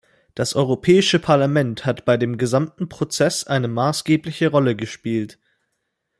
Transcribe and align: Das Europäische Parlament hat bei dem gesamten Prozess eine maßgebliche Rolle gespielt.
Das 0.33 0.55
Europäische 0.55 1.19
Parlament 1.19 1.85
hat 1.85 2.05
bei 2.05 2.17
dem 2.17 2.39
gesamten 2.39 2.89
Prozess 2.89 3.43
eine 3.43 3.67
maßgebliche 3.67 4.47
Rolle 4.49 4.75
gespielt. 4.75 5.37